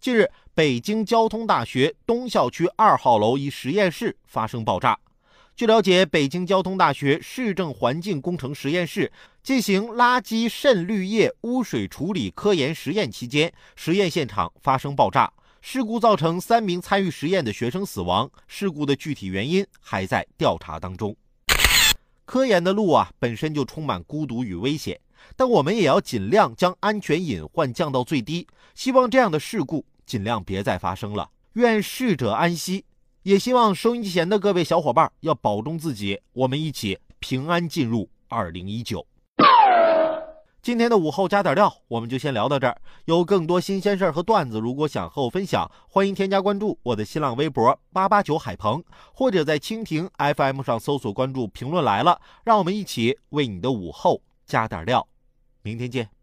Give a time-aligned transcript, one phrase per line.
[0.00, 4.96] 近日，北京交通大学东校区二号楼一实验室发生爆炸。
[5.56, 9.10] 据了解，北京交通大学市政环境工程实验室
[9.42, 18.30] 进行垃圾渗滤液污水处理科研实验期间，实验现场发生爆炸，事故造成三名参与实验的学生死亡。
[18.46, 21.16] 事故的具体原因还在调查当中。
[22.24, 25.00] 科研的路啊，本身就充满孤独与危险，
[25.36, 28.46] 但我们也要尽量将安全隐患降到最低。
[28.74, 32.84] 希望这样的事故尽量别再发生了，愿逝者安息。
[33.22, 39.06] 也希望收音机前的各位小伙伴要保重自己，我们一起平安进入二零一九。
[40.60, 42.76] 今天的午后加点料，我们就先聊到这儿。
[43.06, 55.06] 有更多新鲜事儿和段子，如果想和我分享，欢迎添加关注我的新浪微博八八九海鹏，或者在蜻蜓 FM 上搜索关注“评论来了”，让我们一起为你的午后加点料。
[55.68, 56.17] 明天见。